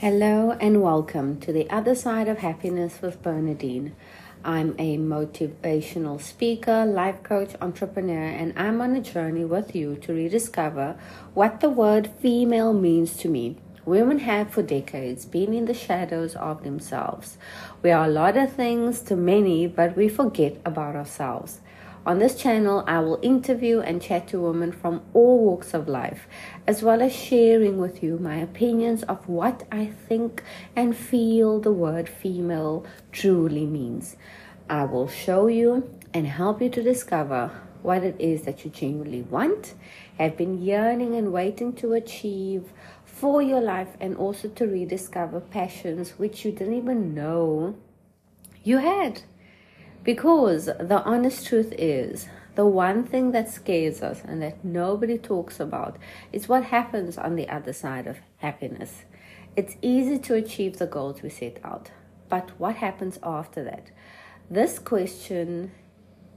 [0.00, 3.94] Hello and welcome to the other side of happiness with Bernadene.
[4.44, 10.12] I'm a motivational speaker, life coach, entrepreneur, and I'm on a journey with you to
[10.12, 10.96] rediscover
[11.34, 13.56] what the word female means to me.
[13.84, 17.36] Women have for decades been in the shadows of themselves.
[17.82, 21.58] We are a lot of things to many, but we forget about ourselves.
[22.08, 26.26] On this channel, I will interview and chat to women from all walks of life,
[26.66, 30.42] as well as sharing with you my opinions of what I think
[30.74, 34.16] and feel the word female truly means.
[34.70, 37.50] I will show you and help you to discover
[37.82, 39.74] what it is that you genuinely want,
[40.16, 42.72] have been yearning and waiting to achieve
[43.04, 47.76] for your life, and also to rediscover passions which you didn't even know
[48.64, 49.20] you had.
[50.08, 55.60] Because the honest truth is, the one thing that scares us and that nobody talks
[55.60, 55.98] about
[56.32, 59.04] is what happens on the other side of happiness.
[59.54, 61.90] It's easy to achieve the goals we set out,
[62.30, 63.90] but what happens after that?
[64.50, 65.72] This question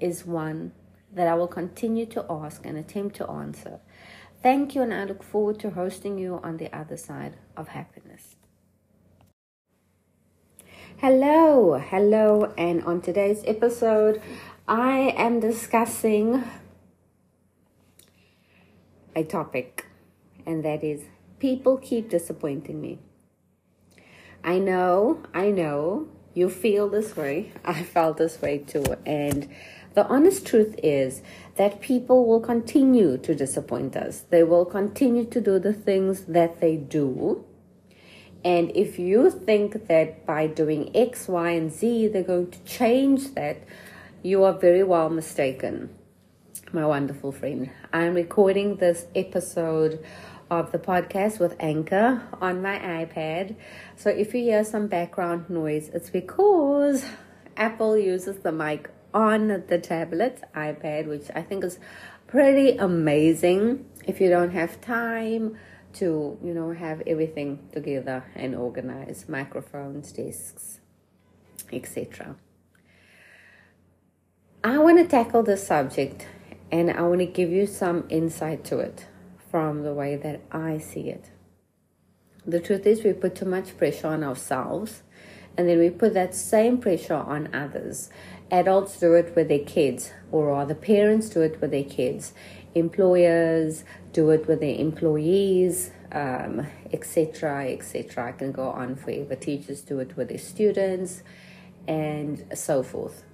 [0.00, 0.72] is one
[1.12, 3.80] that I will continue to ask and attempt to answer.
[4.42, 8.27] Thank you, and I look forward to hosting you on the other side of happiness.
[11.00, 14.20] Hello, hello, and on today's episode,
[14.66, 16.42] I am discussing
[19.14, 19.86] a topic,
[20.44, 21.02] and that is
[21.38, 22.98] people keep disappointing me.
[24.42, 27.52] I know, I know, you feel this way.
[27.64, 29.48] I felt this way too, and
[29.94, 31.22] the honest truth is
[31.54, 34.24] that people will continue to disappoint us.
[34.30, 37.44] They will continue to do the things that they do
[38.44, 43.34] and if you think that by doing X, Y, and Z, they're going to change
[43.34, 43.62] that,
[44.22, 45.90] you are very well mistaken,
[46.72, 47.70] my wonderful friend.
[47.92, 50.04] I'm recording this episode
[50.50, 53.56] of the podcast with Anchor on my iPad.
[53.96, 57.04] So if you hear some background noise, it's because
[57.56, 61.78] Apple uses the mic on the tablet, iPad, which I think is
[62.26, 63.84] pretty amazing.
[64.06, 65.56] If you don't have time,
[65.98, 70.80] to you know have everything together and organize microphones desks
[71.72, 72.36] etc
[74.64, 76.26] i want to tackle this subject
[76.70, 79.06] and i want to give you some insight to it
[79.50, 81.30] from the way that i see it.
[82.46, 85.02] The truth is we put too much pressure on ourselves
[85.56, 88.10] and then we put that same pressure on others.
[88.50, 92.32] Adults do it with their kids or rather parents do it with their kids
[92.74, 98.28] employers do it with their employees, etc., um, etc.
[98.28, 99.34] I can go on forever.
[99.34, 101.22] Teachers do it with their students,
[101.86, 103.24] and so forth.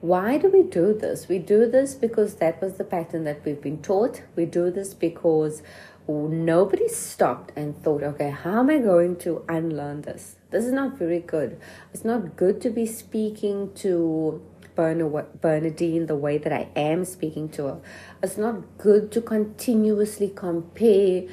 [0.00, 1.28] Why do we do this?
[1.28, 4.22] We do this because that was the pattern that we've been taught.
[4.34, 5.62] We do this because
[6.08, 10.36] nobody stopped and thought, okay, how am I going to unlearn this?
[10.50, 11.60] This is not very good.
[11.92, 14.42] It's not good to be speaking to
[14.74, 17.80] Bernadene the way that I am speaking to her.
[18.22, 21.24] It's not good to continuously compare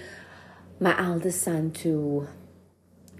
[0.80, 2.28] my eldest son to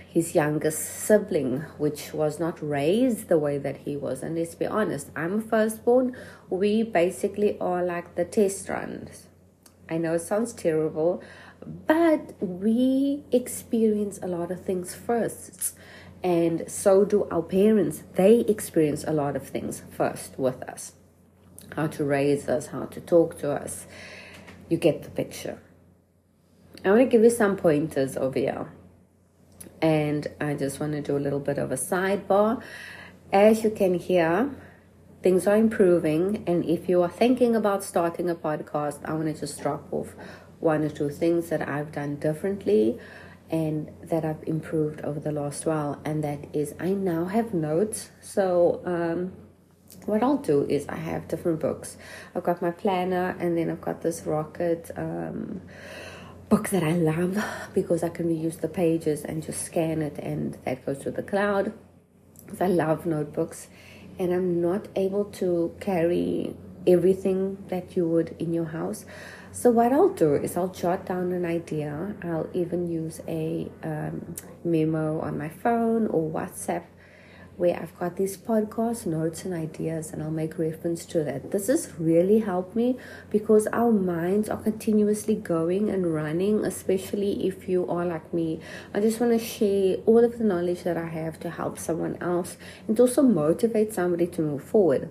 [0.08, 4.24] his youngest sibling, which was not raised the way that he was.
[4.24, 6.16] And let's be honest, I'm a firstborn.
[6.50, 9.28] We basically are like the test runs.
[9.90, 11.22] I know it sounds terrible,
[11.86, 15.76] but we experience a lot of things first
[16.24, 18.04] and so do our parents.
[18.16, 20.94] They experience a lot of things first with us
[21.76, 23.86] how to raise us, how to talk to us.
[24.70, 25.60] You get the picture.
[26.84, 28.72] I want to give you some pointers over here.
[29.82, 32.62] And I just want to do a little bit of a sidebar.
[33.32, 34.50] As you can hear,
[35.22, 36.44] things are improving.
[36.48, 40.16] And if you are thinking about starting a podcast, I want to just drop off
[40.60, 42.98] one or two things that I've done differently
[43.50, 48.12] and that I've improved over the last while, and that is I now have notes.
[48.22, 49.34] So, um,
[50.06, 51.98] what I'll do is I have different books.
[52.36, 55.62] I've got my planner, and then I've got this rocket um,
[56.50, 60.58] book that I love because I can reuse the pages and just scan it, and
[60.66, 61.74] that goes to the cloud.
[62.46, 63.68] Because I love notebooks,
[64.20, 66.56] and I'm not able to carry
[66.88, 69.06] everything that you would in your house.
[69.52, 72.16] So what I'll do is I'll jot down an idea.
[72.24, 76.84] I'll even use a um, memo on my phone or WhatsApp
[77.58, 81.50] where I've got these podcast notes and ideas and I'll make reference to that.
[81.52, 82.98] This has really helped me
[83.32, 88.60] because our minds are continuously going and running, especially if you are like me.
[88.94, 92.18] I just want to share all of the knowledge that I have to help someone
[92.22, 92.58] else
[92.88, 95.10] and also motivate somebody to move forward.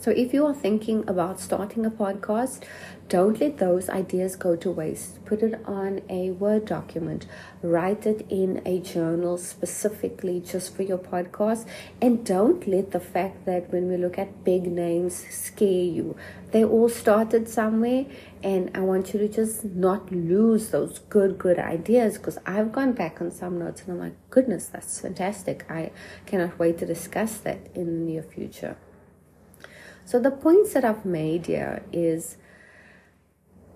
[0.00, 2.62] So if you are thinking about starting a podcast,
[3.08, 5.24] don't let those ideas go to waste.
[5.24, 7.26] Put it on a Word document,
[7.62, 11.66] write it in a journal specifically just for your podcast,
[12.00, 16.16] and don't let the fact that when we look at big names scare you.
[16.52, 18.06] They all started somewhere,
[18.40, 22.92] and I want you to just not lose those good, good ideas because I've gone
[22.92, 25.68] back on some notes and I'm like, goodness, that's fantastic.
[25.68, 25.90] I
[26.24, 28.76] cannot wait to discuss that in the near future.
[30.08, 32.38] So, the points that I've made here is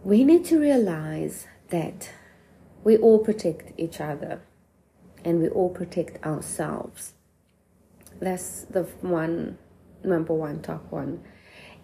[0.02, 2.08] we need to realize that
[2.82, 4.40] we all protect each other
[5.26, 7.12] and we all protect ourselves.
[8.18, 9.58] That's the one,
[10.02, 11.22] number one, top one.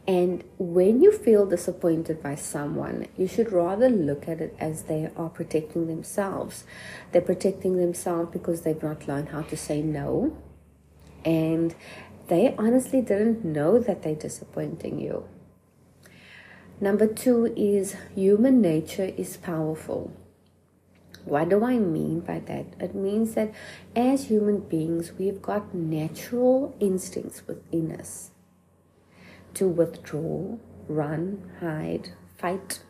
[0.06, 5.11] And when you feel disappointed by someone, you should rather look at it as they
[5.15, 6.65] are protecting themselves.
[7.12, 10.39] They're protecting themselves because they've not learned how to say no.
[11.23, 11.75] And
[12.29, 15.25] they honestly didn't know that they're disappointing you.
[16.81, 20.13] Number two is human nature is powerful.
[21.25, 22.67] What do I mean by that?
[22.81, 23.53] It means that
[23.97, 28.31] as human beings, we've got natural instincts within us
[29.55, 32.81] to withdraw, run, hide, fight,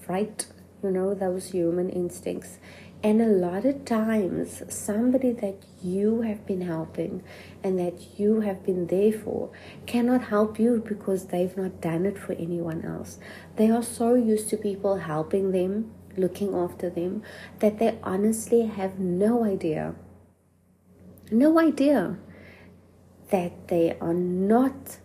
[0.00, 0.46] fright,
[0.82, 2.58] you know, those human instincts.
[3.04, 7.22] And a lot of times, somebody that you have been helping
[7.62, 9.50] and that you have been there for
[9.84, 13.18] cannot help you because they've not done it for anyone else.
[13.56, 17.22] They are so used to people helping them, looking after them,
[17.58, 19.96] that they honestly have no idea,
[21.30, 22.16] no idea
[23.30, 24.96] that they are not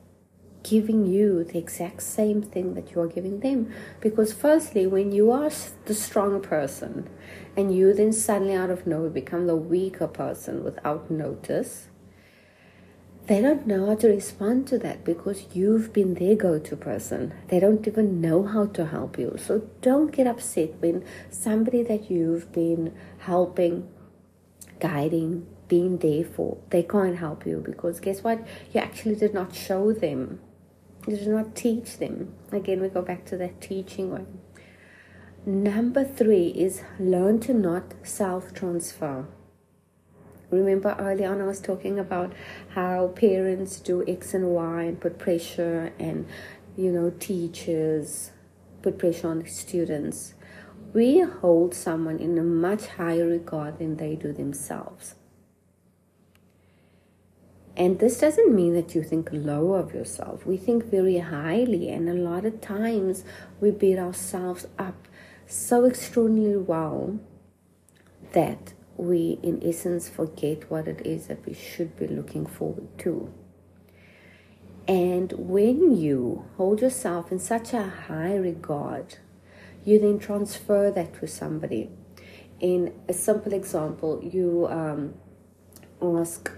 [0.63, 3.73] giving you the exact same thing that you are giving them.
[4.01, 5.51] Because, firstly, when you are
[5.85, 7.09] the strong person
[7.56, 11.88] and you then suddenly out of nowhere become the weaker person without notice,
[13.27, 17.31] they don't know how to respond to that because you've been their go to person.
[17.47, 19.35] They don't even know how to help you.
[19.38, 23.88] So don't get upset when somebody that you've been helping,
[24.79, 28.45] guiding, being there for, they can't help you because guess what?
[28.73, 30.39] You actually did not show them
[31.09, 32.33] you do not teach them.
[32.51, 34.39] Again, we go back to that teaching one.
[35.45, 39.25] Number three is learn to not self transfer.
[40.51, 42.33] Remember early on, I was talking about
[42.69, 46.27] how parents do X and Y and put pressure, and
[46.75, 48.31] you know, teachers
[48.81, 50.33] put pressure on students.
[50.94, 55.15] We hold someone in a much higher regard than they do themselves.
[57.80, 60.46] And this doesn't mean that you think low of yourself.
[60.46, 63.24] We think very highly, and a lot of times
[63.62, 65.08] we beat ourselves up
[65.48, 67.18] so extraordinarily well
[68.34, 73.34] that we, in essence, forget what it is that we should be looking forward to.
[74.86, 79.20] And when you hold yourself in such a high regard,
[79.86, 81.90] you then transfer that to somebody.
[82.60, 85.14] In a simple example, you um,
[86.02, 86.52] ask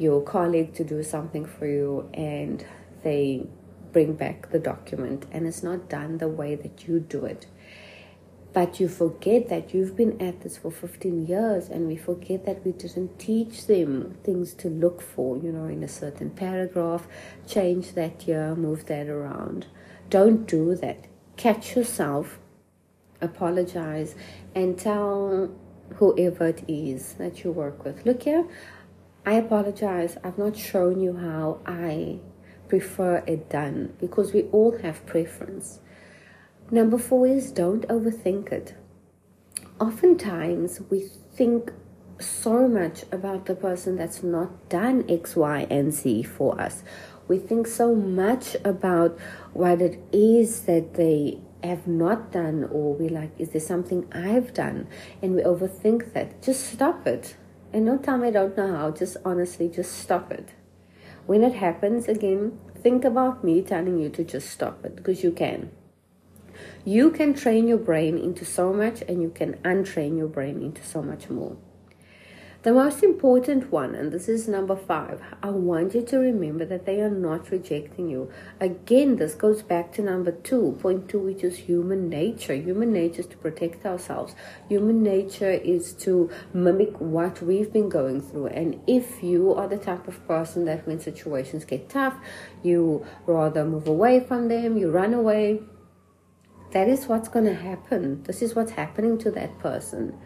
[0.00, 2.64] your colleague to do something for you and
[3.02, 3.46] they
[3.92, 7.46] bring back the document and it's not done the way that you do it.
[8.54, 12.64] But you forget that you've been at this for 15 years and we forget that
[12.64, 17.06] we didn't teach them things to look for, you know, in a certain paragraph,
[17.46, 19.66] change that year, move that around.
[20.08, 21.06] Don't do that.
[21.36, 22.38] Catch yourself,
[23.20, 24.14] apologize,
[24.54, 25.54] and tell
[25.96, 28.46] whoever it is that you work with, look here,
[29.24, 30.16] I apologize.
[30.24, 32.20] I've not shown you how I
[32.68, 35.80] prefer it done because we all have preference.
[36.70, 38.74] Number four is don't overthink it.
[39.78, 41.00] Oftentimes we
[41.34, 41.72] think
[42.18, 46.82] so much about the person that's not done X, Y, and Z for us.
[47.28, 49.18] We think so much about
[49.52, 54.54] what it is that they have not done, or we like, is there something I've
[54.54, 54.88] done?
[55.22, 56.42] And we overthink that.
[56.42, 57.36] Just stop it.
[57.72, 60.50] And no time, I don't know how, just honestly, just stop it.
[61.26, 65.30] When it happens again, think about me telling you to just stop it because you
[65.30, 65.70] can.
[66.84, 70.82] You can train your brain into so much, and you can untrain your brain into
[70.82, 71.56] so much more.
[72.62, 76.84] The most important one, and this is number five, I want you to remember that
[76.84, 78.30] they are not rejecting you.
[78.60, 82.54] Again, this goes back to number two, point two, which is human nature.
[82.54, 84.34] Human nature is to protect ourselves.
[84.68, 88.48] Human nature is to mimic what we've been going through.
[88.48, 92.18] And if you are the type of person that when situations get tough,
[92.62, 95.62] you rather move away from them, you run away,
[96.72, 98.22] that is what's going to happen.
[98.24, 100.18] This is what's happening to that person.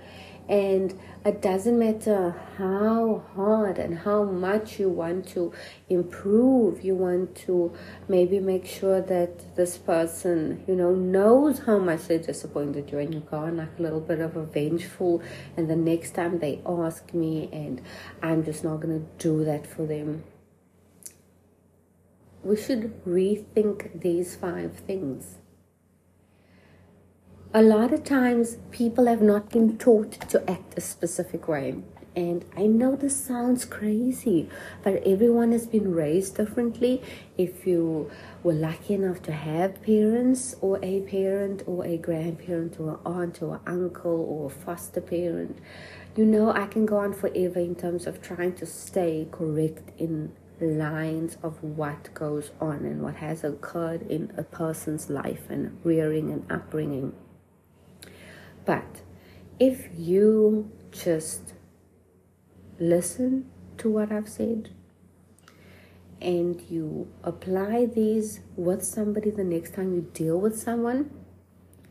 [0.48, 5.52] And it doesn't matter how hard and how much you want to
[5.88, 7.72] improve, you want to
[8.08, 13.14] maybe make sure that this person, you know, knows how much they disappointed you and
[13.14, 15.22] you go on like a little bit of a vengeful
[15.56, 17.80] and the next time they ask me and
[18.22, 20.24] I'm just not gonna do that for them.
[22.42, 25.38] We should rethink these five things
[27.56, 31.76] a lot of times people have not been taught to act a specific way.
[32.16, 34.48] And I know this sounds crazy,
[34.82, 37.00] but everyone has been raised differently.
[37.38, 38.10] If you
[38.42, 43.40] were lucky enough to have parents, or a parent, or a grandparent, or an aunt,
[43.40, 45.56] or an uncle, or a foster parent,
[46.16, 50.32] you know, I can go on forever in terms of trying to stay correct in
[50.60, 56.32] lines of what goes on and what has occurred in a person's life and rearing
[56.32, 57.12] and upbringing.
[58.64, 59.02] But
[59.58, 61.54] if you just
[62.78, 64.70] listen to what I've said
[66.20, 71.10] and you apply these with somebody the next time you deal with someone,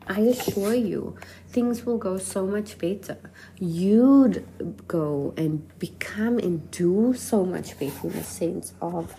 [0.06, 1.16] I assure you,
[1.48, 3.16] things will go so much better.
[3.58, 4.46] You'd
[4.86, 9.14] go and become and do so much better in the sense of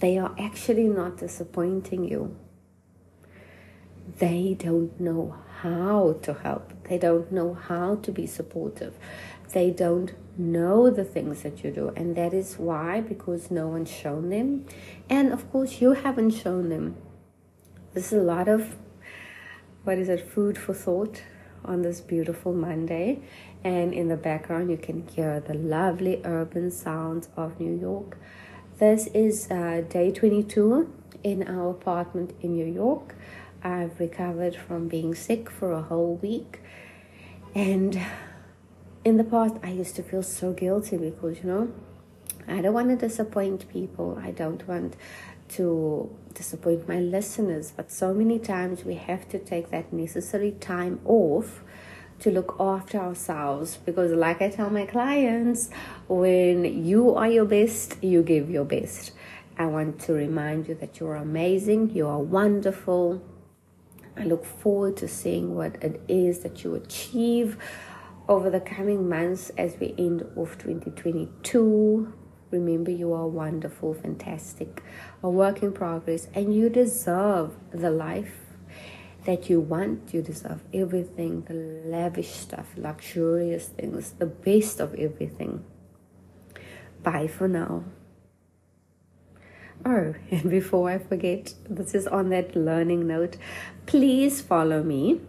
[0.00, 2.34] they are actually not disappointing you.
[4.18, 6.72] They don't know how to help.
[6.84, 8.94] They don't know how to be supportive.
[9.52, 11.92] They don't know the things that you do.
[11.94, 14.66] And that is why, because no one's shown them.
[15.08, 16.96] And of course, you haven't shown them.
[17.94, 18.76] This is a lot of,
[19.84, 21.22] what is it, food for thought
[21.64, 23.22] on this beautiful Monday.
[23.62, 28.18] And in the background, you can hear the lovely urban sounds of New York.
[28.78, 30.92] This is uh, day 22
[31.22, 33.14] in our apartment in New York.
[33.64, 36.60] I've recovered from being sick for a whole week.
[37.54, 38.00] And
[39.04, 41.72] in the past, I used to feel so guilty because, you know,
[42.48, 44.18] I don't want to disappoint people.
[44.22, 44.96] I don't want
[45.50, 47.72] to disappoint my listeners.
[47.76, 51.62] But so many times we have to take that necessary time off
[52.20, 55.70] to look after ourselves because, like I tell my clients,
[56.08, 59.12] when you are your best, you give your best.
[59.58, 63.22] I want to remind you that you're amazing, you are wonderful,
[64.16, 67.56] I look forward to seeing what it is that you achieve
[68.28, 72.12] over the coming months as we end off 2022.
[72.50, 74.82] Remember, you are wonderful, fantastic,
[75.22, 78.34] a work in progress, and you deserve the life
[79.24, 80.12] that you want.
[80.12, 85.64] You deserve everything the lavish stuff, luxurious things, the best of everything.
[87.02, 87.84] Bye for now.
[89.84, 93.36] Oh, and before I forget, this is on that learning note.
[93.86, 95.20] Please follow me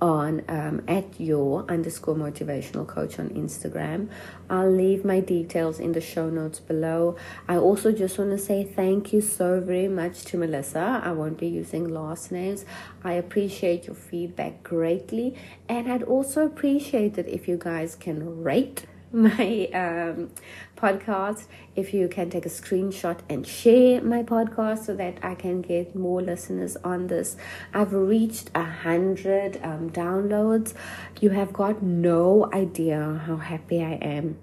[0.00, 4.08] on um, at your underscore motivational coach on Instagram.
[4.50, 7.16] I'll leave my details in the show notes below.
[7.48, 11.00] I also just want to say thank you so very much to Melissa.
[11.04, 12.64] I won't be using last names.
[13.02, 15.34] I appreciate your feedback greatly,
[15.68, 20.30] and I'd also appreciate it if you guys can rate my um,
[20.76, 21.44] podcast.
[21.74, 25.94] If you can take a screenshot and share my podcast so that I can get
[25.94, 27.36] more listeners on this.
[27.74, 30.74] I've reached a hundred um, downloads.
[31.20, 34.38] You have got no idea how happy I am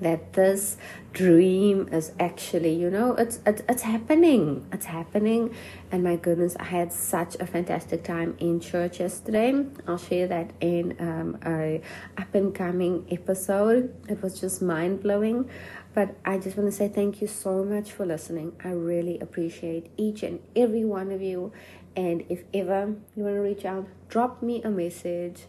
[0.00, 0.76] that this
[1.12, 4.66] dream is actually you know it's, it's it's happening.
[4.72, 5.54] It's happening.
[5.90, 9.64] And my goodness i had such a fantastic time in church yesterday.
[9.86, 11.80] I'll share that in um, a
[12.16, 13.94] up and coming episode.
[14.08, 15.48] It was just mind-blowing.
[15.92, 18.52] But i just want to say thank you so much for listening.
[18.64, 21.52] I really appreciate each and every one of you.
[21.96, 25.46] And if ever you want to reach out drop me a message.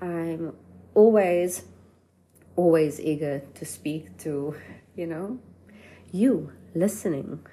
[0.00, 0.54] I'm
[0.94, 1.64] always
[2.56, 4.56] always eager to speak to,
[4.96, 5.38] you know,
[6.12, 7.46] you listening.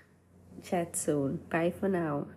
[0.64, 1.42] Chat soon.
[1.50, 2.28] Bye for now.